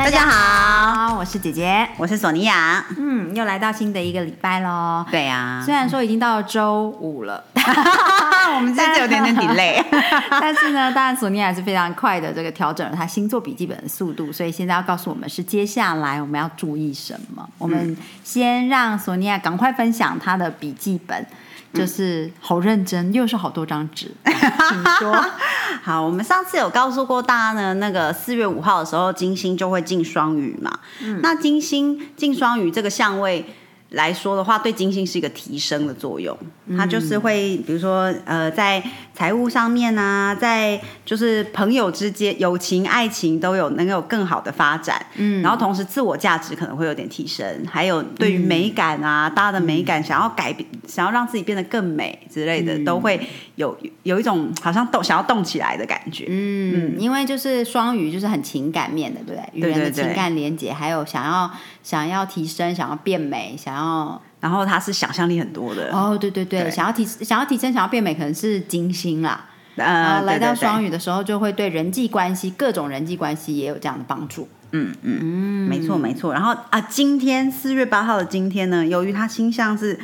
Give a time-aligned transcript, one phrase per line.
[0.00, 2.82] 大家好，我是姐姐，我是索尼娅。
[2.96, 5.04] 嗯，又来到新的一个礼拜喽。
[5.10, 7.44] 对呀，虽然说已经到了周五了，
[8.56, 9.84] 我们今天有点点 delay，
[10.40, 17.46] 但是呢，当然索尼娅是非常快的这个调整了她星座笔记本的速度，所以现在要告诉我们是接下来我们要注意什么。
[17.58, 17.94] 我们
[18.24, 21.26] 先让索尼娅赶快分享她的笔记本。
[21.72, 25.24] 就是好认真，又是好多张纸， 请说。
[25.82, 30.78] 好，我们上次有告诉过大家呢，那个四月五号的时候，金星就会进双鱼嘛。
[31.00, 33.54] 嗯，那金星进双鱼这个相位。
[33.90, 36.36] 来说的话，对金星是一个提升的作用，
[36.76, 38.82] 它就是会，比如说，呃，在
[39.14, 53.20] 财务上面啊，在就是朋友之间、友情、爱情都有能有更好的发展，嗯，然后同时自我价值可能会有点提升，还有对于美感啊，大家的美感想要改变，想要让自己变得更美之类的，都会
[53.56, 59.60] 有有一种好像动想要动起来的感觉，嗯，因为就是双鱼就是很情感面的，对不对？
[59.60, 61.50] 与人的情感连接，还有想要
[61.82, 64.20] 想要提升，想要变美，想要。
[64.40, 69.46] 然后，他是想象力很多的哦，对对对，想要提想要提升，想要变美，可能是金星啦。
[69.76, 74.48] 呃，来到双鱼的时候，就会对人际关系、各种人际关系也有这样的帮助。
[74.72, 76.32] 嗯嗯嗯，没错没错。
[76.32, 80.00] 然后啊，今天四月八号的今天呢，由于他星象是。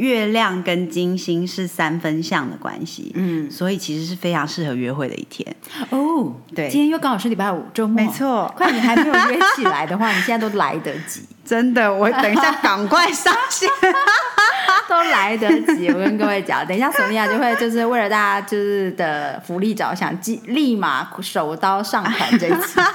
[0.00, 5.54] 月亮跟金星是三分相的关系，嗯，所以其实是非常适合约会的一天
[5.90, 6.34] 哦。
[6.54, 8.50] 对，今天又刚好是礼拜五周末，没错。
[8.56, 11.20] 快，你还没有约起来的话，你现在都来得及。
[11.44, 13.68] 真的，我等一下赶快上线，
[14.88, 15.88] 都来得及。
[15.88, 22.80] 我跟各位讲，等一下索尼娅就会就是为了大家就是的福利着想，立立马手刀上传这一次。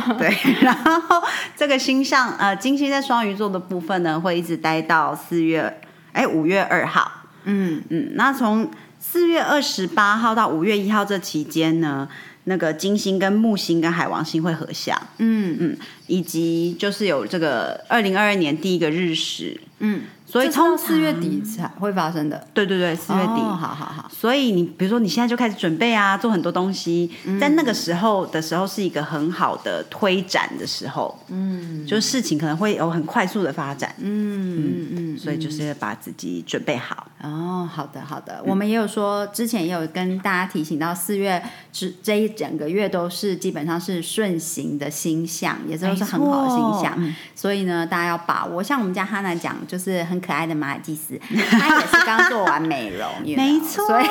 [0.18, 1.22] 对，然后
[1.56, 5.80] 这个星象呃，金星在双鱼座的部分呢，会一直待到四月
[6.12, 7.10] 哎五月二号。
[7.44, 12.08] 嗯嗯，那从四月二十八号到五月一号这期间呢，
[12.44, 14.96] 那个金星跟木星跟海王星会合相。
[15.18, 19.60] 嗯嗯，以及就是有这个二零二二年第一个日食。
[19.80, 20.02] 嗯。
[20.32, 24.10] 所以从四月底才会发生的，对对对，四月底，好好好。
[24.10, 37.08] 所以你比如说你现在就开始准备啊，做很多东西，在那个时候的时候是一个很好的推展的时候，嗯，就是事情可能会有很快速的发展，嗯嗯嗯，所以就是把自己准备好。
[37.22, 48.62] 哦，好的好的，我们也有说，之前也有跟大家提醒到，四月这这一整个月都是基本上是顺行的星象，也都是很好的星象，所以呢，大家要把握。
[48.62, 50.21] 像我们家哈娜讲，就是很。
[50.22, 53.06] 可爱的马尔济斯，他也是刚做完美容，
[53.36, 54.06] 没错，所以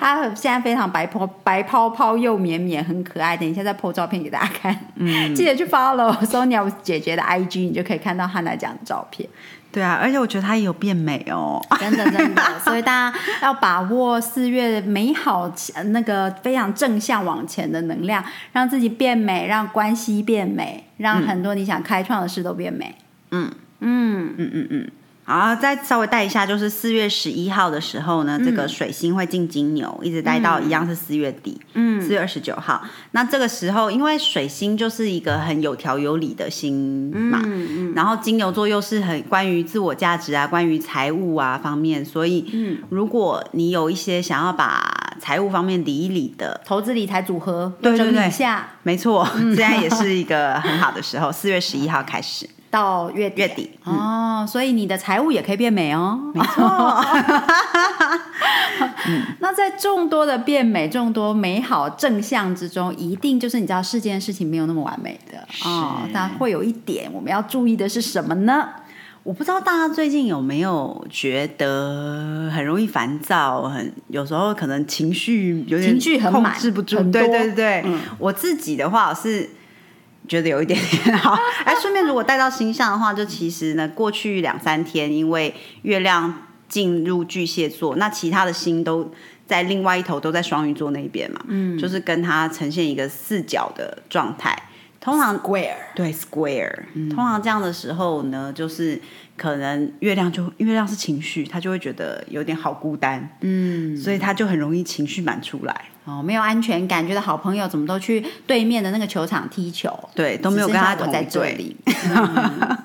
[0.00, 3.36] 他现在非常白泡白泡泡又绵绵，很可爱。
[3.36, 9.28] 等一下再 po 照片给大家看，嗯，记得去 follow Sonia 姐姐的 IG，你就可以看到汉娜讲的照片。
[9.72, 12.42] 对啊，而且我觉得她也有变美哦，真的真的。
[12.60, 15.52] 所以大家要把握四月美好
[15.86, 22.94] 那个非常正向往前的能量，让自己变美，让关系变美，让很多你想开创的事都变美。
[23.32, 23.50] 嗯
[23.80, 24.90] 嗯嗯嗯嗯。
[25.24, 32.82] 好，再稍微带一下，就是四月十一号的时候呢，这个水星会进金牛，一直待到一样是四月底，嗯，四月二十九号。
[33.12, 52.46] 那这个时候，因为水星就是一个很有条有理的星嘛，嗯嗯，然后金牛座又是很关于自我价值啊，关于财务啊方面，所以，嗯，如果你有一些想要把财务方面理一理的投资理财组合，对对对，下，没错，现在也是一个很好的时候，四月十一号开始。
[52.74, 56.64] 到月月底哦，所以你的财务也可以变美哦，没错。
[59.38, 68.68] 那在众多的变美、众多美好正向之中，一定就是你知道世间事情没有那么完美的哦，但会有一点我们要注意的是什么呢？
[69.22, 77.84] 我不知道大家最近有没有觉得很容易烦躁，很有时候可能情绪有点情绪很控制不住，对对对。
[78.18, 79.48] 我自己的话是。
[80.26, 89.12] 觉得有一点点好， 哎，顺便如果带到星象的话，就其实呢，过去两三天因为月亮进入巨蟹座，那其他的星都
[89.46, 94.56] 在另外一头，都在双鱼座那边嘛，嗯，就是跟它呈现一个四角的状态。
[95.00, 96.74] 通常 square 对 square，
[97.10, 98.98] 通常这样的时候呢，就是
[99.36, 105.84] 可能月亮就月亮是情绪，他就会觉得有点好孤单，嗯，所以他就很容易情绪满出来。
[106.04, 111.76] 哦，没有安全感，觉得好朋友怎么都去对面的那个球场踢球，对，都没有跟他同在这队。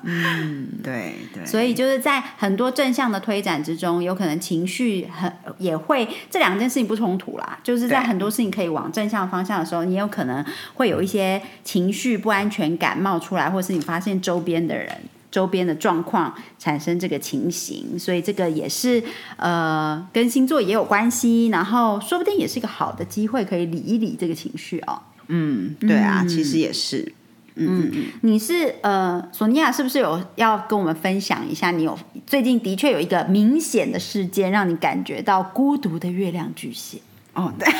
[0.04, 0.66] 嗯。
[0.82, 7.58] 对对，所以就是在很多正向的推展之中，有可能情绪很也会这两件事情不冲突啦。
[7.62, 10.42] 就是在很多事情可以往正向方向的时候，你有可能
[10.74, 14.90] 会有一些情绪不安全感冒出来，或是你发现周边的人。
[15.30, 19.02] 周边的状况产生这个情形，所以这个也是
[19.36, 25.00] 呃跟星座也有关系，然后说不定也是一个好的机会，可以理一理这个情绪哦。
[25.28, 27.12] 嗯，对啊，其实也是。
[27.56, 27.90] 嗯
[28.22, 31.70] 你是呃，索尼娅是不是有要跟我们分享一下？
[31.70, 37.02] 你有最近的确有一个明显的事件，让你感觉到孤独的月亮巨蟹，
[37.34, 37.68] 哦，对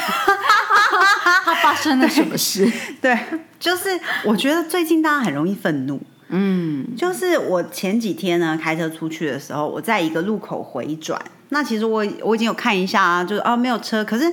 [1.44, 2.70] 它发生了什么事？
[3.00, 3.18] 对，
[3.58, 6.00] 就是我觉得最近大家很容易愤怒。
[6.30, 14.32] 嗯，就是我前几天呢开车出去的时候，我在一个路口回转，那其实我我已经有看一下啊，就是哦没有车，可是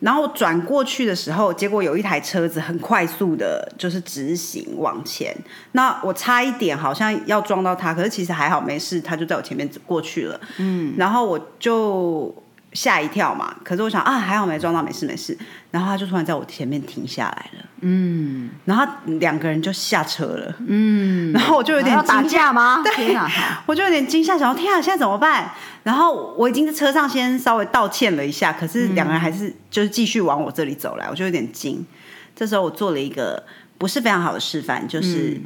[0.00, 5.32] 然后转过去的时候，结果有一台车子很快速的，就是直行往前，
[5.72, 12.34] 那我差一点好像要撞到他，可是其实还好没事，他就在我前面过去了，嗯，然后我就
[12.72, 15.36] 吓一跳嘛，可是我想啊还好没撞到，没事没事，
[15.70, 18.86] 然后他就突然在我前面停下来了，嗯，然后
[19.18, 22.82] 两个人就下车了，嗯，然后我就有点惊吓架吗？
[22.94, 23.62] 天啊！
[23.66, 25.50] 我就有点惊吓，想说天啊，现在怎么办？
[25.82, 31.84] 然后我已经在车上先稍微道歉了一下，可是两个人还是就是继续往我这里走来，我就有点惊。
[32.34, 33.44] 这时候我做了一个
[33.76, 35.38] 不是非常好的示范，就是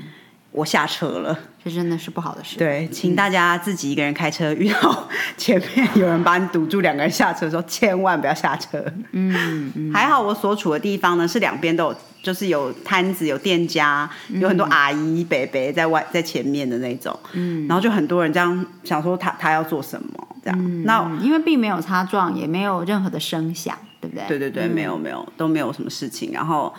[0.56, 1.38] 我下车了。
[1.62, 2.56] 这真的是不好的事。
[2.56, 8.82] 对，请大家自己一个人开车，遇到前面有人把你堵住，两个人下车的时候，千万不要下车。
[9.12, 17.18] 嗯，还好我所处的地方呢是两边都有，就是有摊子、有店家，有很多阿姨、伯伯在外在前面的那种。
[17.32, 20.84] 嗯，然后就很多人这样想说他他要做什么这样。
[20.84, 24.24] 那嗯，因为并没有擦撞，也没有任何的声响，对不对？
[24.28, 26.30] 对对对，没有没有都没有什么事情。
[26.32, 26.72] 然后，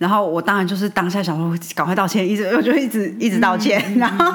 [0.00, 4.34] 然后我当然就是当下想说赶快道歉，一直 我就一直一直道歉，然后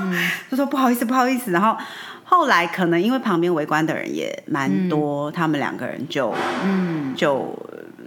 [0.50, 1.52] 就说不好意思不好意思。
[1.52, 1.76] 然后
[2.24, 6.34] 后来可能因为旁边围观的人也蛮多，他们两个人就
[6.64, 7.14] 嗯。
[7.16, 7.58] 就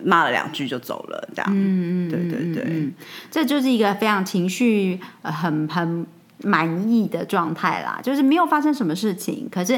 [0.05, 1.51] 骂了两句就走了，这样。
[1.53, 2.89] 嗯嗯，对对对，
[3.33, 6.07] 这就是一个非常情绪呃很很
[6.45, 9.77] 满意的状态啦，就是没有发生什么事情，可是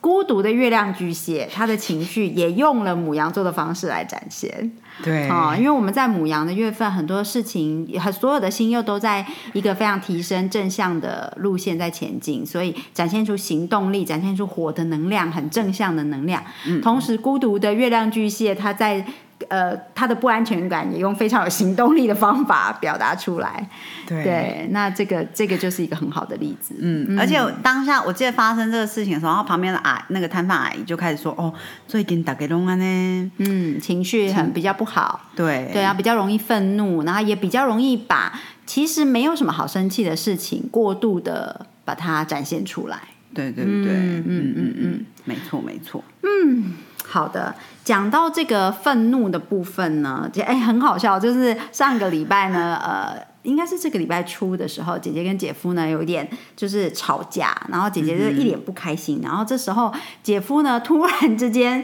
[0.00, 4.70] 孤独的月亮巨蟹，他的情绪也用了母羊座的方式来展现。
[5.02, 16.42] 对啊、因为我们在母羊的月份，很多事情，很所有的心又都在一个非常提升正向的路线在前进，所以展现出行动力，展现出火的能量，很正向的能量。
[16.82, 19.04] 同时，孤独的月亮巨蟹，他在
[19.48, 23.68] 呃他的不安全感也用非常有行动力的方法表达出来。
[24.06, 26.74] 对对，那这个这个就是一个很好的例子。
[26.80, 31.52] 嗯，而且我当下我记得发生这个事情的时候，然后旁边的阿那个摊贩阿姨就开始说：“哦，
[31.86, 33.30] 最近打给龙安呢。
[33.38, 38.32] 嗯，情绪很比较不好，”对对啊，比较容易愤怒，然后也比较容易把
[38.66, 42.98] 其实没有什么好生气的事情过度的把它展现出来。
[43.34, 46.02] 对对对，嗯嗯嗯嗯，没错没错。
[46.22, 46.72] 嗯
[47.06, 47.54] 好的，
[47.88, 59.90] 讲到这个愤怒的部分呢，姐哎很好笑，就是上个礼拜呢，呃，应该是这个礼拜初的时候，姐姐跟姐夫呢有一点就是吵架，然后姐姐就一脸不开心，然后这时候
[60.22, 61.82] 姐夫呢突然之间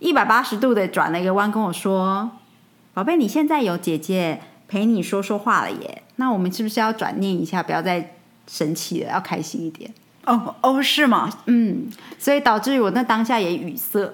[0.00, 2.30] 一百八十度的转了一个弯，跟我说
[2.92, 8.16] ：“宝贝，你现在有姐姐陪你说说话了耶，那我们是不是要转念一下，不要再
[8.46, 9.90] 生气了，要开心一点？”
[10.28, 11.28] 哦哦，是吗？
[11.46, 11.88] 嗯，
[12.18, 14.00] 所以导致于我那当下也语塞。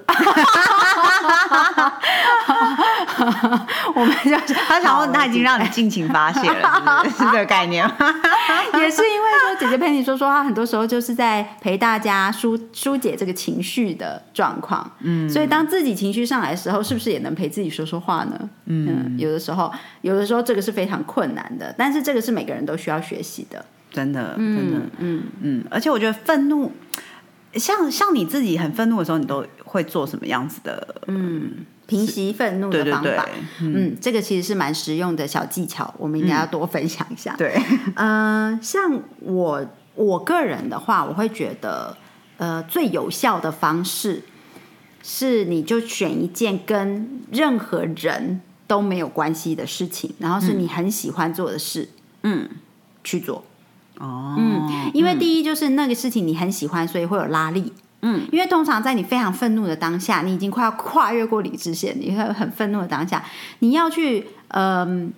[3.95, 7.05] 我们就是他想问他已经让你尽情发泄了？
[7.11, 7.95] 是这个概念吗？
[8.79, 14.89] 也是因为说姐姐陪你说说话，很多时候就是在陪大家疏疏解这个情绪的状况。
[15.01, 18.39] 嗯，所以当自己情绪上来的时候，是不是也能陪自己说说话呢？
[18.67, 23.65] 嗯，有的时候，有的时候这个是非常困难的，但是这个是每个人都需要学习的。
[23.95, 26.71] 真的，真的，嗯嗯，而且我觉得愤怒，
[27.55, 30.97] 像像你自己很愤怒的时候，你都会做什么样子的？
[31.07, 33.29] 嗯平息愤怒对对对的方法，，
[33.61, 37.35] 嗯，这个其实是蛮实用的小技巧，我们应该要多分享一下。
[37.37, 37.55] 对，
[37.95, 41.95] 呃，像我我个人的话，我会觉得，
[42.39, 44.23] 呃，最有效的方式
[45.03, 51.91] 是你就选一件跟任何人都没有关系的事情，然后是你很喜欢做的事，
[52.23, 52.49] 嗯，
[53.05, 53.45] 去做。
[53.99, 57.73] 哦，嗯，因为第一就是那个事情你很喜欢，所以会有拉力。
[58.03, 63.25] 嗯，因为通常在你非常愤怒的当下，你已经快要跨越过理智线，你会很愤怒的当下，
[63.61, 65.13] 你要去，嗯、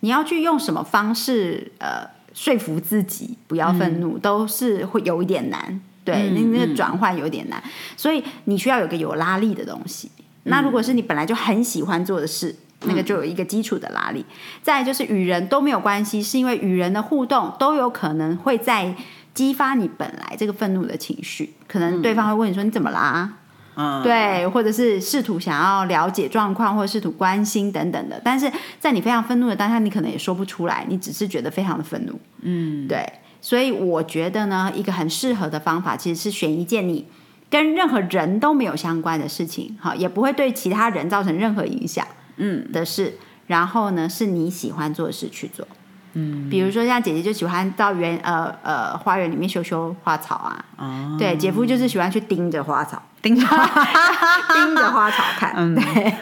[0.00, 5.80] 你要去用什么方式，呃，说服自己不要愤怒，都是会有一点难。
[6.04, 7.60] 对，那那个转换有点难，
[7.96, 10.10] 所以你需要有个有拉力的东西。
[10.44, 12.54] 那如果是你本来就很喜欢做的事，
[12.86, 14.24] 那个就有一个基础的拉力。
[14.62, 18.94] 再就是与人都没有关系，是因为与人的互动都有可能会在
[19.34, 23.34] 激发你本来这个愤怒的情绪，可能对方会问你说你怎么啦？
[23.78, 28.18] 嗯，对，或者是试图想要了解状况，或者试图关心等等的。
[28.24, 28.50] 但是
[28.80, 32.18] 在你非常愤怒的当下，你可能也说不出来，你只是觉得非常的愤怒。
[32.40, 33.06] 嗯，对，
[33.42, 37.06] 所以我觉得呢，一个很适合的方法其实是选一件你
[37.50, 43.14] 跟任何人都没有相关的事情，好，也不会对其他人造成任何影响，嗯的事。
[43.46, 45.66] 然后呢，是你喜欢做的事去做。
[46.14, 53.46] 嗯，比如说像姐姐就喜欢到园呃呃花园里面修修花草啊，哦，对，姐夫就是喜欢去盯着花草，盯着。
[53.46, 55.52] 盯着花草看。
[55.54, 56.14] 嗯对，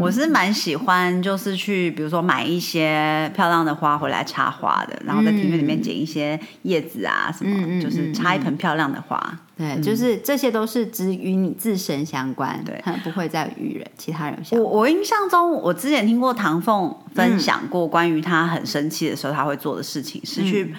[0.00, 9.38] 我是蛮喜欢，就是去比如说买一些漂亮的花回来插花的，然后在庭院里面捡一些叶子啊什么，就是插一盆漂亮的花。
[9.60, 12.82] 对，就是这些都是只与你自身相关，对。
[13.04, 14.66] 不会再与人其他人相我。
[14.66, 20.74] 我印象中，我之前听过唐凤分享过关于他很生气的时候他会做的事情，是去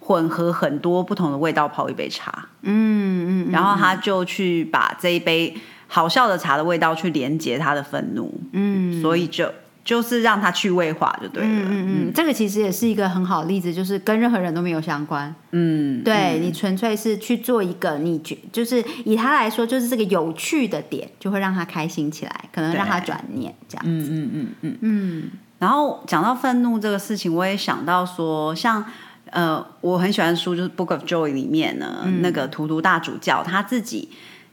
[0.00, 9.00] 混合很多不同的味道泡一杯茶，嗯嗯，然后他就去把这一杯好笑的茶的味道去连接他的愤怒，嗯。
[9.00, 9.50] 所以就
[9.86, 11.48] 就是让他趣味化就对了。
[11.48, 15.32] 嗯嗯嗯，这个其实也是一个很好的例子，就是跟任何人都没有相关。
[15.52, 23.84] 嗯，对你纯粹是去做一个你觉，就是以他来说，就是这个有趣的点，就会让他开心起来，可能让他对转念这样。
[23.86, 24.78] 嗯嗯嗯嗯。
[24.80, 28.84] 嗯然后讲到愤怒这个事情，我也想到说，像
[29.30, 34.08] 呃，我很喜欢的书就是《Book of Joy》里面呢，那个图图大主教他自己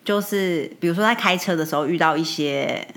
[0.06, 2.88] 就是，比如说在开车的时候遇到一些。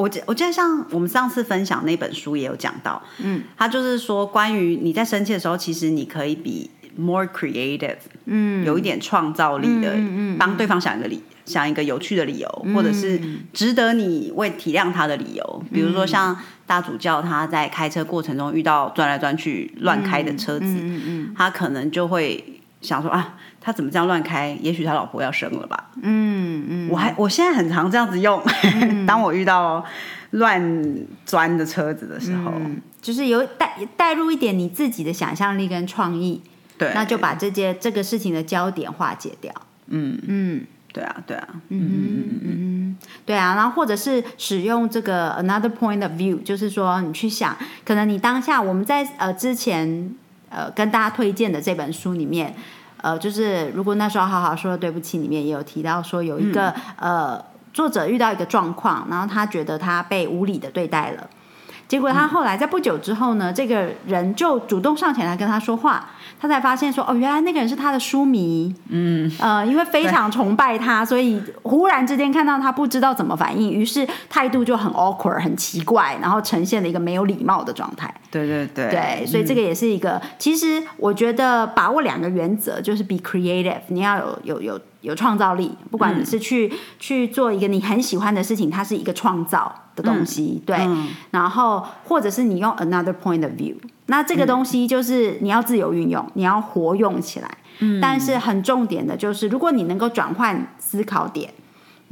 [0.00, 8.64] 我记我记得像我们上次分享那本书也有讲到，嗯，他就是说关于你在生气的时候，其实你可以比 more creative，嗯。
[8.64, 13.20] 有一点创造力的，嗯嗯嗯帮对方想一个理，想一个有趣的理由，或者是
[13.52, 15.64] 值得你为体谅他的理由。
[15.72, 21.34] 比如说像大主教他在开车过程中遇到转来转去乱开的车子，嗯嗯。
[21.36, 24.56] 他可能就会想说啊，他怎么这样乱开？
[24.60, 25.90] 也许他老婆要生了吧？
[26.02, 26.88] 嗯嗯。
[26.90, 28.42] 我还我现在很常这样子用，
[29.06, 29.84] 当我遇到
[30.30, 30.96] 乱
[31.26, 36.42] 钻的车子的时候，嗯，就是有带带入一点你自己的想象力跟创意，
[36.78, 39.52] 对，那就把这件这个事情的焦点化解掉。
[39.88, 40.66] 嗯，嗯。
[40.92, 41.48] 对啊，对啊。
[41.68, 50.12] 嗯，嗯，对啊，然后或者是使用这个 another point of view，就是说你去想，可能你当下我们在呃之前
[50.50, 52.54] 呃跟大家推荐的这本书里面，
[52.98, 57.42] 呃，就是如果那时候好好说对不起，里面也有提到说有一个、呃
[57.72, 61.30] 作者遇到一个状况，然后他觉得他被无理的对待了。
[61.90, 78.14] 结果他后来在不久之后呢，这个人就主动上前来跟他说话，他才发现说，哦，原来那个人是他的书迷，嗯，呃，因为非常崇拜他，所以忽然之间看到他不知道怎么反应，于是态度就很 awkward，很奇怪，然后呈现了一个没有礼貌的状态。
[78.30, 78.88] 对对对。
[78.88, 90.76] 对，所以这个也是一个，其实我觉得把握两个原则，就是 be creative，你要有有有有创造力，不管你是去、去做一个你很喜欢的事情，它是一个创造的东西，对，
[91.30, 93.74] 然后或者是你用 another point of view，
[94.06, 101.52] 那这个东西就是你要自由运用，你要活用起来，嗯，但是很重点的就是，如果你能够转换思考点。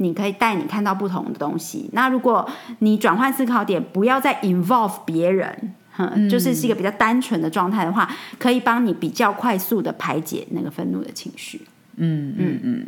[0.01, 1.89] 你可以带你看到不同的东西。
[1.91, 11.59] 那如果你转换思考点，不要再 involve 别人，哼，就是是一个比较单纯的状态的话，可以帮你比较快速的排解那个愤怒的情绪。
[11.99, 12.87] 嗯嗯嗯，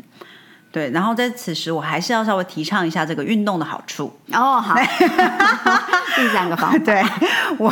[0.72, 0.90] 对。
[0.92, 4.12] 然后在此时，我还是要稍微提倡一下这个运动的好处。
[4.34, 4.76] 哦，好，
[6.18, 7.04] 第三个方法，对
[7.58, 7.70] 我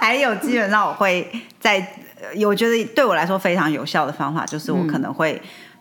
[0.00, 1.30] 还有基本上我会
[1.60, 1.78] 在，
[2.20, 5.40] 呃我觉得对我来说非常有效的方法，就是我可能会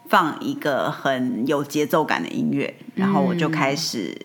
[0.10, 4.16] 放一个很有节奏感的音乐，然后我就开始。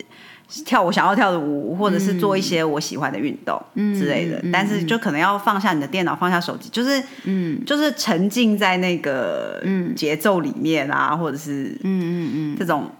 [0.65, 7.65] 跳我想要跳的舞，或者是做一些我喜欢的运动之类的，但是就可能要放下你的电脑，放下手机，就是嗯。
[7.65, 9.63] 就是沉浸在那个
[9.97, 12.57] 节奏里面啊，或者是嗯嗯嗯。
[12.59, 12.91] 这种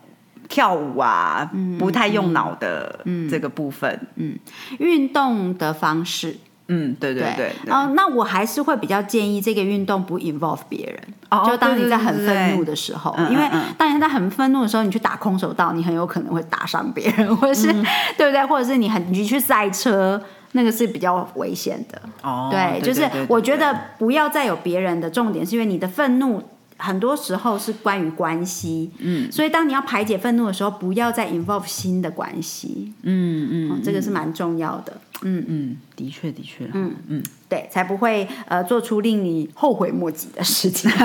[0.49, 4.01] 跳舞啊，不太用脑的这个部分。
[4.17, 4.39] 嗯，
[4.79, 6.37] 运动的方式。
[6.73, 7.53] 嗯，对对对。
[7.65, 10.99] 对哦，那我还是会比较建议这个运动不 involve 别人。
[11.31, 17.67] 哦就当你在很愤怒的时候，嗯因为嗯当你在很愤怒的时候，你去打空手道，你很有可能会打伤别人，或者是、
[18.19, 18.45] 对不对？
[18.47, 20.21] 或者是你很你去赛车，
[20.53, 22.01] 那个是比较危险的。
[22.23, 26.43] 哦，对，就是我觉得不要再有别人的重点，是因为你的愤怒
[26.77, 36.95] 很多时候是关于关系，嗯，所以当你要排解愤怒的时候，不要再 involve 新的关系，嗯嗯哦这个是蛮重要的，嗯，嗯，的确的确，嗯。
[37.09, 40.91] 嗯，对，才不会呃做出令你后悔莫及的事情。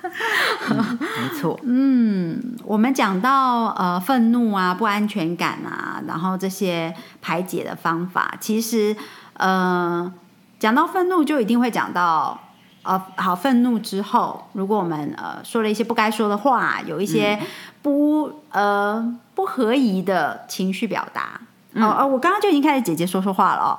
[0.70, 8.96] 没错，嗯，我们讲到呃愤怒啊、不安全感啊，然后这些排解的方法，其实
[9.34, 10.10] 呃
[10.58, 12.40] 讲到愤怒就一定会讲到
[12.82, 17.38] 呃好愤怒之后，如果我们呃说了一些不该说的话，有一些
[17.82, 21.40] 不、呃不合宜的情绪表达。
[21.74, 23.78] 哦哦，我刚刚就已经开始姐姐说说话了哦。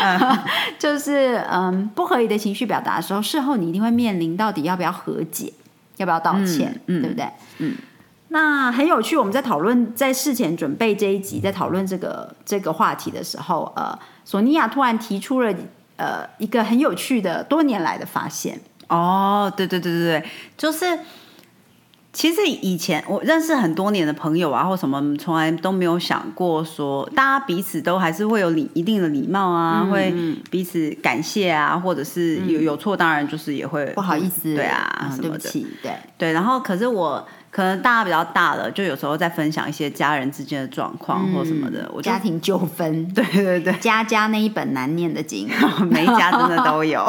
[0.00, 0.44] 啊，
[0.78, 5.52] 就是嗯，不合理的情绪表达的时候，事后你一定会面临到底要不要和解，
[5.96, 7.28] 要不要道歉，嗯嗯对不对？
[7.58, 7.74] 嗯。
[8.28, 15.52] 那很有趣，我们在讨论在事前准备这一集，在讨论这个这个话题的时候，呃，索尼娅突然提出了
[15.96, 18.60] 呃一个很有趣的多年来的发现。
[18.88, 20.98] 哦，对对对对对，就是。
[22.12, 30.14] 其实以前我认识很多年的朋友啊，或什么，从来都没有想过说，大家彼此都还是会有礼一定的礼貌啊，会
[30.50, 36.32] 彼此感谢啊，或者是有有错，当然就是也会不好意思，对啊，嗯什么的，对不起，对，对。
[36.32, 45.46] 然后可是我可能大家比较大了，就有时候在分享一些家人之间的状况或什么的，我家庭纠纷， 对对对，家家那一本难念的经，
[45.90, 47.06] 每一家真的都有。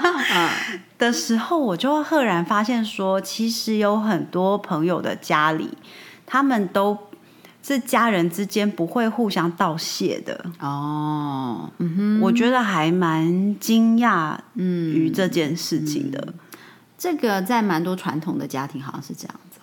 [0.98, 5.76] 的时候，我就赫然发现说，其实有很多朋友的家里，
[6.26, 6.98] 他们都
[7.62, 10.44] 是家人之间不会互相道谢的。
[10.60, 16.34] 哦，嗯哼，我觉得还蛮惊讶嗯于这件事情的。
[16.98, 19.53] 这个在蛮多传统的家庭好像是这样子。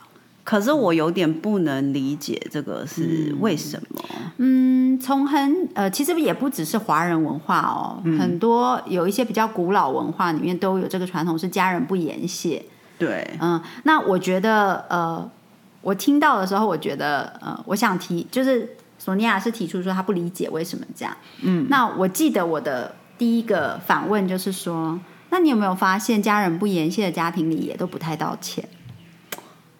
[0.51, 4.03] 可是我有点不能理解这个是为什么。
[4.35, 12.61] 嗯，从很呃，其实也不只是华人文化哦，很多有一些比较古老文化里面都有这个传统，是家人不言谢。
[12.99, 15.31] 对，嗯，那我觉得呃，
[15.79, 21.15] 我听到的时候，我觉得呃，我想提就是索尼娅是提出说她不理解为什么这样。
[21.43, 28.67] 嗯，那我记得我的第一个反问就是说，那你有没有发现家人不言谢的家庭里也都不太道歉？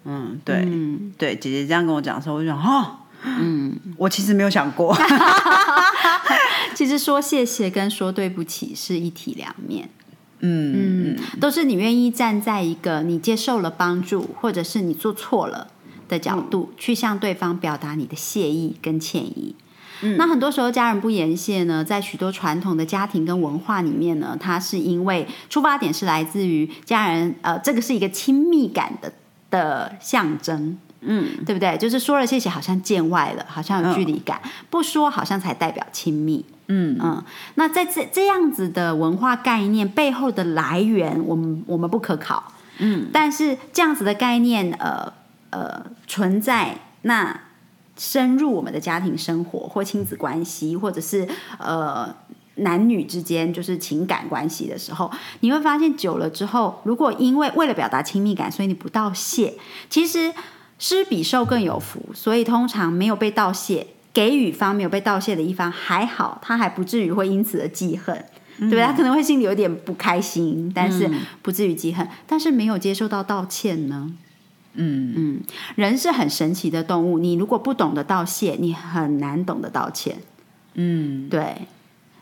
[0.05, 4.95] 嗯，对，嗯对，姐姐这样跟我讲的时候，我就想，哦，嗯，我其实没有想过。
[6.73, 9.89] 其实说谢谢跟说对不起是一体两面。
[10.39, 15.67] 嗯嗯，都是你愿意站在一个你接受了帮助，或者是你做错了
[16.09, 19.55] 的角度，去向对方表达你的谢意跟歉意。
[20.17, 29.13] 那很多时候家人不言谢呢，在许多传统的家庭跟文化里面呢，它是因为出发点是来自于家人，呃，这个是一个亲密感的
[29.51, 30.79] 的象征。
[31.03, 31.75] 嗯，对不对？
[31.79, 34.37] 就是说了谢谢，好像见外了，好像有距离感；
[34.69, 36.45] 不说，好像才代表亲密。
[36.67, 37.23] 嗯嗯，
[37.55, 42.53] 那在这这样子的文化概念背后的来源，我们我们不可考。
[42.77, 45.11] 嗯，但是这样子的概念，呃
[45.49, 47.41] 呃，存在那
[47.97, 52.15] 深入我们的家庭生活或亲子关系，或者是呃
[52.55, 55.09] 男女之间就是情感关系的时候，
[55.39, 59.53] 你会发现久了之后，如果因为为了表达亲密感，所以你不道谢，
[59.89, 60.33] 其实
[60.79, 63.87] 施比受更有福，所以通常没有被道谢。
[64.13, 68.13] 给予方没有被道谢的一方还好，他还不至于会因此而记恨，
[68.57, 68.83] 对不对？
[68.83, 71.09] 他可能会心里有点不开心，但是
[71.41, 72.05] 不至于记恨。
[72.27, 74.11] 但是没有接受到道歉呢？
[74.73, 75.41] 嗯嗯，
[75.75, 80.17] 人是很神奇的动物，你如果不懂得道谢，你很难懂得道歉。
[80.73, 81.55] 嗯对，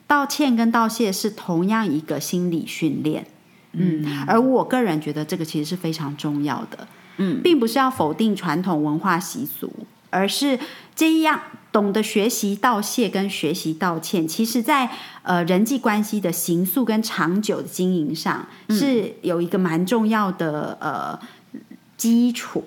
[0.10, 3.28] 道歉跟道谢是同样一个心理训练。
[3.74, 6.88] 嗯，而我个人觉得这个其实是非常重要的。
[7.18, 9.72] 嗯，并不是要否定传统文化习俗，
[10.10, 10.58] 而是
[10.96, 11.40] 这样
[11.72, 14.90] 懂得学习道谢跟学习道歉，其实在
[15.22, 21.20] 呃人际关系的形塑跟长久的经营上，是有一个蛮重要的呃
[21.96, 22.64] 基础。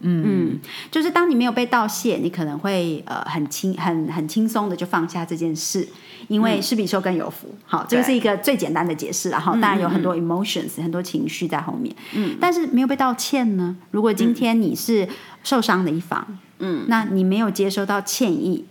[0.00, 0.58] 嗯，
[0.90, 5.86] 就是当你没有被道谢，你可能会呃很轻很很轻松的就放下这件事，
[6.28, 7.54] 因为是比受更有福。
[7.66, 11.94] 好，这个是一个最简单的解释然后当然有很多 emotions 很多情绪在后面。
[12.14, 13.76] 嗯，但是没有被道歉呢？
[13.90, 15.06] 如果今天你是
[15.42, 18.64] 受伤的一方，嗯，那你没有接收到歉意，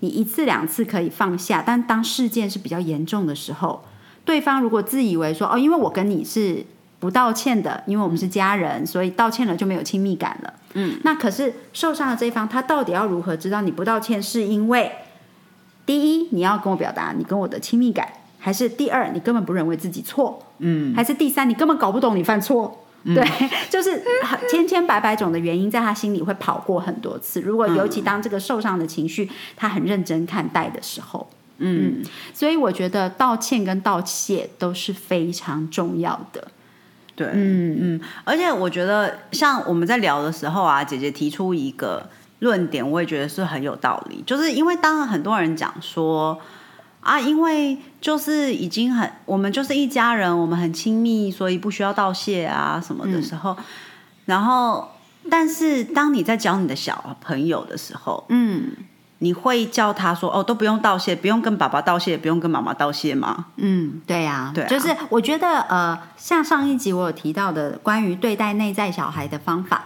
[0.00, 3.84] 你一次两次可以放下，但当事件是比较严重的时候，
[4.24, 6.64] 对方如果自以为说哦，因为我跟你是
[7.00, 10.54] 不道歉的，因为我们是家人，所以道歉了就没有亲密感了。
[10.74, 14.92] 嗯，那可是受伤的这一方，他到底要如何知道你不道歉是因为
[15.86, 18.06] 第一你要跟我表达你跟我的亲密感，
[18.38, 22.84] 还是第二你根本不认为自己错，嗯，还是第三你根本搞不懂你犯错？
[23.02, 23.26] 对，
[23.70, 24.02] 就是
[24.50, 27.40] 千千百百种的原因，在他心里会跑过很多次。
[27.40, 32.02] 如果尤其当这个受伤的情绪他很认真看待的时候，嗯，
[32.34, 36.46] 所以我觉得道歉跟道谢都是非常重要的。
[37.20, 46.40] 对，嗯嗯，而且我觉得像我们在聊的时候啊，姐姐提出一个论点，我也觉得是很有道理，就是因为当然很多人讲说，
[47.00, 53.54] 啊，因为就是已经很，我们就是一家人，我们很亲密，所以不需要道谢啊什么的时候，
[54.24, 54.88] 然后，
[55.28, 58.72] 但是当你在教你的小朋友的时候，嗯
[59.22, 63.46] 你会叫他说哦，都不用道谢，不用跟爸爸道谢，不用跟妈妈道谢吗？
[63.56, 69.84] 嗯，对呀、对啊就是我觉得呃，像上一集我有提到的关于对待内在小孩的方法，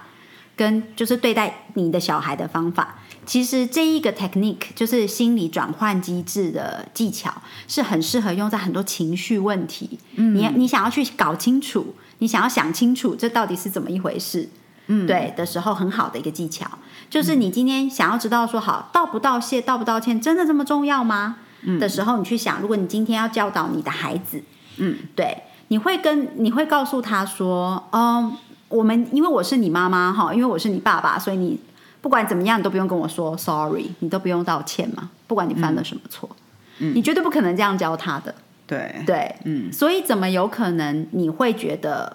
[0.56, 2.94] 跟就是对待你的小孩的方法，
[3.26, 7.34] 其实这一个 technique 就是心理转换机制的技巧，
[7.66, 9.98] 是很适合用在很多情绪问题。
[10.14, 14.48] 嗯，你你想要去搞清楚，你想要想清楚这到底是怎么一回事。
[14.86, 16.66] 嗯，对的时候很好的一个技巧，
[17.08, 21.36] 就是你今天想要知道说好道不道谢、道不道歉，真的这么重要吗？
[21.80, 24.42] 的时候，你去想，如果你今天要教导你的孩子，
[24.76, 28.30] 嗯，对，你会跟你会告诉他说，哦，
[28.68, 31.58] 我们因为我是你妈妈哈，因为我是你爸爸，所以你
[32.02, 36.28] 不管怎么样，你都不用跟我说 sorry，你都不用道歉嘛，不管你犯了什么错，
[36.76, 38.34] 你绝对不可能这样教他的，
[38.66, 42.14] 对，对，嗯，所以怎么有可能你会觉得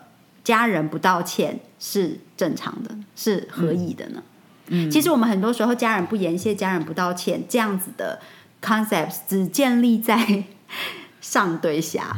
[0.49, 4.23] 家人不道歉是正常的，是合意的呢？
[4.69, 8.19] 嗯，其实我们很多时候家人不言谢、家人不道歉这样子的
[8.59, 10.43] concepts 只建立在
[11.21, 12.17] 上对下，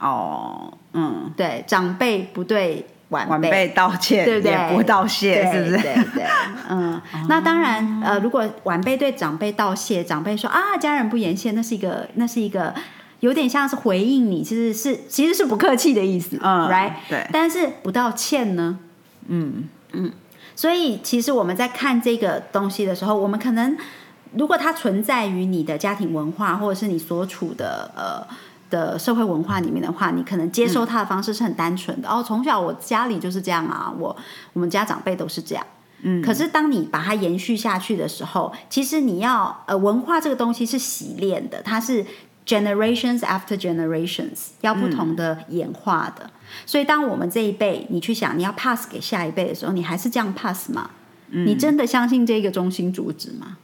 [0.00, 4.50] 哦，嗯，对长辈不对晚晚辈道歉，对不对？
[4.50, 5.82] 也不道谢，对是不是？
[5.82, 6.24] 对对，
[6.70, 6.98] 嗯。
[7.28, 12.74] 那当然，呃，如果晚辈对长辈道谢，长辈说啊，家人不言谢，那是一个，那是一个
[13.24, 16.92] 有点像是回应你，其实是其实是不客气的意思，嗯，right？
[17.08, 18.78] 对但是不道歉呢？
[19.28, 20.12] 嗯嗯
[20.54, 23.74] 所以其实我们在看这个东西的时候，我们可能
[24.34, 28.36] 如果它存在于你的家庭文化或者是你所处的呃
[28.68, 32.08] 的社会文化里面的话，你可能接收它的方式是很单纯的。
[32.10, 34.14] 哦，从小我家里就是这样啊，我
[34.52, 35.66] 我们家长辈都是这样。
[36.02, 42.04] 嗯，可是当你把它延续下去的时候，其实你要呃文化这个东西是洗练的，它是
[42.46, 46.30] generations after generations 要不同的演化的。
[46.66, 50.90] 所以当我们这一辈你去想你要 pass 给下一辈的时候，你还是这样 pass 吗？
[51.30, 53.56] 你真的相信这个中心主旨吗？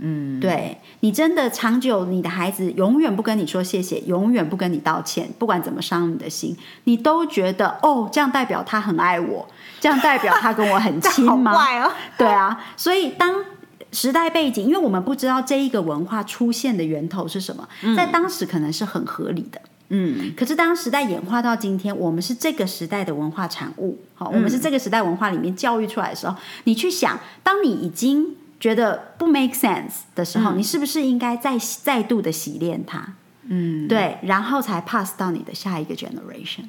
[0.00, 9.48] 嗯，对你真的长久，你的孩子永远不跟你说谢谢，永远不跟你道歉，不管怎么伤你的心，你都觉得哦，这样代表他很爱我，
[9.80, 11.50] 这样代表他跟我很亲吗？
[11.82, 13.44] 哦，对啊，所以当
[13.92, 19.60] 时代背景，因为我们不知道这一个文化出现的源头是什么，在当时可能是很合理的。
[19.90, 33.14] 嗯可是当时代演化到今天，我们是这个时代的文化产物，好，我们是这个时代文化里面教育出来的时候，你去想，当你已经觉得不 make sense 的时候，你是不是应该再再度的洗练它？
[33.44, 36.64] 嗯，对，然后才 pass 到你的下一个 generation。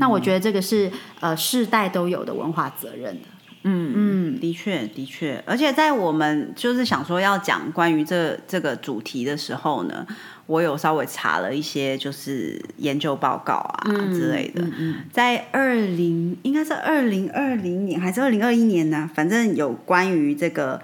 [0.00, 3.28] 那我觉得这个是呃世代都有的文化责任的。
[3.62, 10.06] 嗯嗯，的确的确，而且在我们就是想说要讲关于这这个主题的时候呢，
[10.46, 14.64] 我有稍微查了一些就是研究报告啊、之类的，
[15.12, 20.80] 在二零应该是二零二零年还是二零二一年呢，反正有关于这个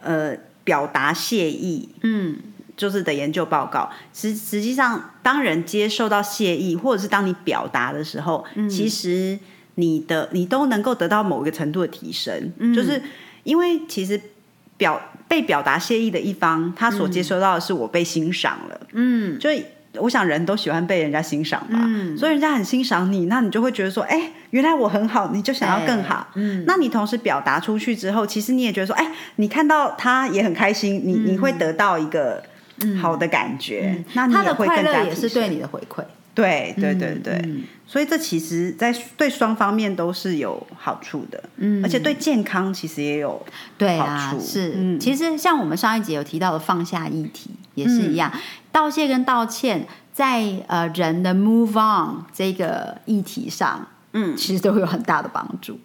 [0.00, 2.36] 呃表达谢意，嗯
[2.74, 9.38] 就是的研究报告，实实际上，当人接受到谢意，或者是当你表达的时候，其实
[9.76, 13.00] 你的你都能够得到某一个程度的提升，就是
[13.44, 14.20] 因为其实
[14.76, 19.40] 表被表达谢意的一方，他所接收到的是我被欣赏了，嗯。
[19.40, 19.64] 所以
[19.96, 22.16] 我想人都喜欢被人家欣赏嘛，嗯。
[22.16, 26.28] 所以人家很欣赏你，那你就会觉得说，哎，原来我很好，你就想要更好。
[26.34, 32.42] 嗯，那你同时表达出去之后，其实你也觉得说，哎，你看到他也很开心，你、你会得到一个
[33.00, 36.02] 好的感觉，那你他的也会更快乐也是对你的回馈。
[36.34, 37.62] 对对对对，嗯。
[37.86, 43.44] 所以这其实在对双方面都是有好处的，嗯，而且对健康其实也有好
[43.76, 44.40] 对啊，处。
[44.40, 44.98] 是，嗯。
[44.98, 48.32] 其实像我们上一节有提到的放下议题也是一样，
[48.70, 54.34] 道谢跟道歉在呃人的 move on 这个议题上，嗯。
[54.36, 55.78] 其实都会有很大的帮助。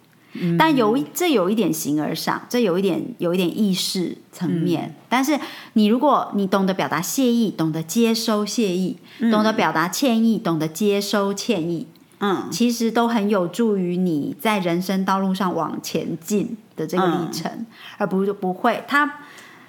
[0.58, 4.94] 但有一这有一点形而上，这有一点有一点意识层面。
[5.08, 5.38] 但是
[5.72, 8.96] 你如果你懂得表达谢意，懂得接收谢意，
[9.30, 11.86] 懂得表达歉意，懂得接收歉意，
[12.20, 12.48] 嗯。
[12.50, 19.20] 其实都很有助于你在人生道路上往前进的这个历程，而不是不会他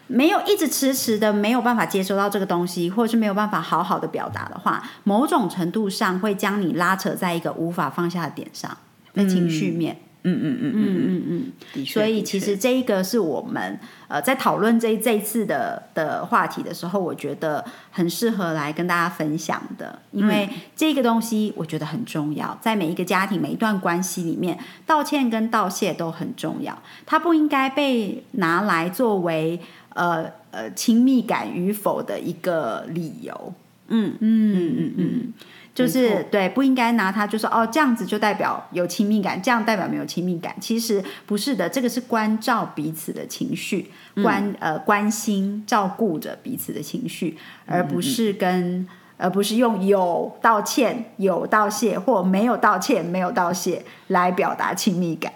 [0.08, 8.78] 没有一直迟迟的没有办法接收到这个东西，或者是没有办法好好的表达的话，某种程度上会将你拉扯在一个无法放下的点上，
[9.14, 9.94] 在情绪面。
[9.94, 11.52] 嗯嗯嗯嗯嗯嗯嗯。
[11.74, 29.60] 的确，所以其实这一个是我们呃在讨论这这一次的的话题的时候，我觉得很适合来跟大家分享的，因为这个东西我觉得很重要，在每一个家庭每一段关系里面，道歉跟道谢都很重要，它不应该被拿来作为
[29.94, 33.54] 呃呃亲密感与否的一个理由。
[33.92, 35.34] 嗯嗯嗯嗯嗯，
[35.80, 40.56] 就是对，不应该拿它就说哦，这样子就代表有亲密感，这样代表没有亲密感。
[40.60, 43.90] 其实不是的，这个是关照彼此的情绪，
[44.22, 48.88] 关呃关心照顾着彼此的情绪，而不是跟。
[49.22, 55.32] 而不是用有道歉、有道谢或没有道歉、没有道谢来表达亲密感，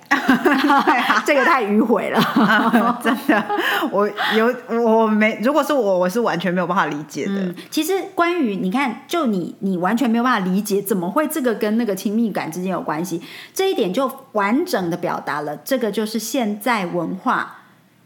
[1.26, 2.20] 这个太迂回了，
[3.04, 3.44] 真的。
[3.92, 7.34] 我有我没，如果是我，我是完全没有办法理解的。
[7.34, 13.22] 嗯，其实关于你看，就你你完全没有办法理解，怎么会这个跟那个亲密感之间有关系？
[13.54, 17.58] 这一点就完整的表达了，这个就是现在文化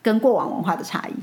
[0.02, 1.13] 跟过往文化的差异。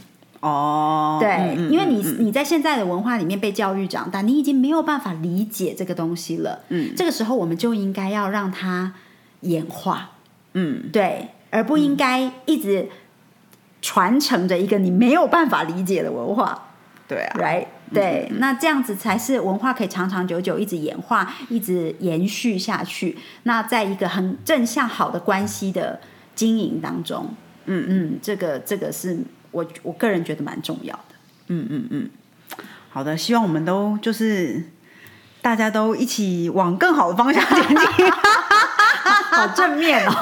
[0.45, 6.61] 哦，对，因为你你在现在的文化里面被教育长大，你已经没有办法理解这个东西了。
[6.69, 8.93] 嗯，这个时候我们就应该要让它
[9.41, 10.11] 演化。
[10.53, 12.91] 嗯，对，而不应该一直
[13.81, 16.69] 传承着一个你没有办法理解的文化。
[17.09, 23.17] 对啊，right，对，那这样子才是文化可以长长久久一直演化，一直延续下去。
[23.45, 26.01] 那在一个很正向好的关系的
[26.35, 27.29] 经营当中，
[27.65, 29.19] 嗯嗯，这个这个是。
[29.55, 31.15] 我我个人觉得蛮重要的，
[31.49, 32.11] 嗯嗯嗯，
[32.91, 34.63] 好的，希望我们都就是
[35.41, 37.77] 大家都一起往更好的方向前进，
[39.31, 40.13] 好正面哦。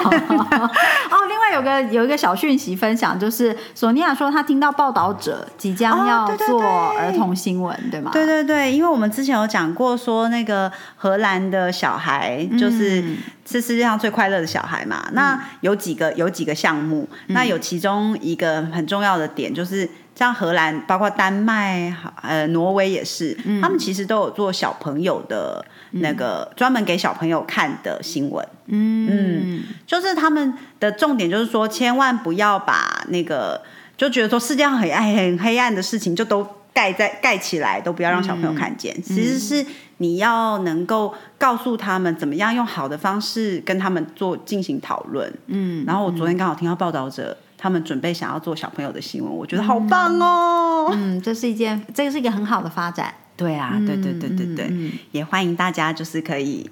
[1.11, 1.22] 哦，
[1.53, 6.61] 有个有一个小讯息分享，就是索尼娅说她听到报道者即将要做
[6.97, 8.11] 儿童新闻，对吗？
[8.11, 13.03] 对对对，因为我们之前有讲过，说那个荷兰的小孩就是
[13.45, 15.07] 是世界上最快乐的小孩嘛。
[15.13, 19.89] 那有几个有几个项目，那有其中一个很重要的点就是。
[20.15, 28.47] 像荷兰，包括丹麦，呃，挪威也是，他们其实都有做小朋友的那个专门给小朋友看的新闻。
[28.67, 33.59] 嗯，就是他们的重点就是说，千万不要把那个
[33.97, 38.95] 就觉得说世界上很暗、很黑暗的事情，就都盖在盖起来，都不要让小朋友看见。
[39.01, 39.65] 其实是
[39.97, 45.33] 你要能够告诉他们怎么样用好的方式跟他们做进行讨论。
[45.47, 47.35] 嗯，然后我昨天刚好听到报道者。
[47.63, 50.91] 他们准备想要做小朋友的新闻，我觉得好棒哦！
[50.93, 53.13] 嗯，这是一件，这个是一个很好的发展。
[53.37, 56.69] 对啊，对对对对对，也欢迎大家就是可以，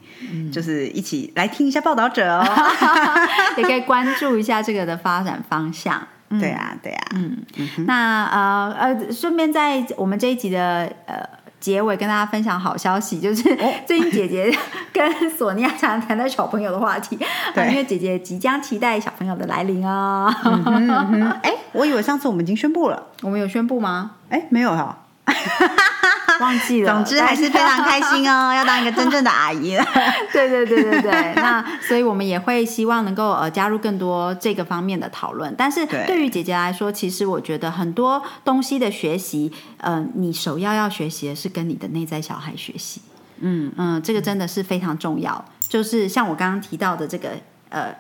[0.52, 2.46] 就是一起来听一下报道者哦，
[3.56, 6.06] 也可以关注一下这个的发展方向。
[6.32, 7.38] 对啊，对啊，嗯，
[7.88, 11.41] 那呃呃，顺便在我们这一集的呃。
[11.62, 13.44] 结尾跟大家分享好消息， 就是
[13.88, 14.54] 最近姐姐
[14.92, 17.18] 跟索尼娅常常谈到小朋友的话题，
[17.56, 20.30] 对，因为姐姐即将期待小朋友的来临哦。
[21.44, 24.12] 哎，我以为上次我们已经宣布了，我们有宣布吗？
[24.30, 24.98] 哎，没有哈。
[26.42, 29.86] 忘记了，总之还是非常开心哦， 要当一个真正的阿姨 了。
[30.34, 35.54] 对对对对对，那所以我们也会希望能够呃加入更多这个方面的讨论。
[35.58, 43.02] 但是对于姐姐来说，其实我觉得很多东西的学习，呃，你首要要学习的是跟你的内在小孩学习。
[43.40, 45.46] 嗯嗯，这个真的是非常重要。
[45.70, 47.30] 就是像我刚刚提到的这个
[47.70, 47.96] 呃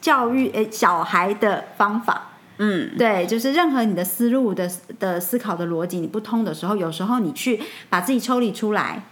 [0.00, 2.26] 教育呃小孩的方法。
[2.62, 9.02] 嗯，对，就是任何你的思路的的思考的逻辑你不通的时候，有时候你去把自己抽离出来，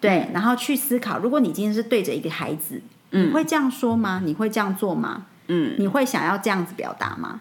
[0.00, 2.80] 对，然后去思考，如果你今天是对着一个孩子，
[3.10, 4.22] 你会这样说吗？
[4.24, 5.26] 你会这样做吗？
[5.48, 7.40] 嗯，你会想要这样子表达吗？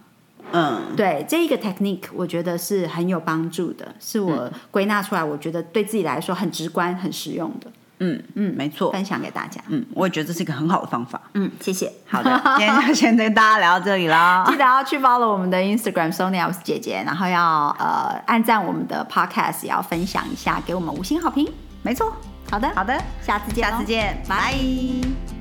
[0.52, 7.72] 嗯，对，这一个 technique 我觉得是很有帮助的，是我归纳出来，我觉得对自己来说很直观、很实用的。
[8.04, 9.62] 嗯嗯，没错，分享给大家。
[9.68, 11.22] 嗯，我也觉得这是一个很好的方法。
[11.36, 11.92] 嗯，谢谢。
[12.08, 14.44] 好的， 今天就先跟大家聊到这里了。
[14.48, 21.48] 记得要去 follow 我们的 Instagram Sonia 姐姐，然后要呃按赞我们的 podcast，也要分享一下，给我们五星好评。
[21.84, 22.12] 没错。
[22.50, 25.41] 好的，好的，下次见，下次见，拜。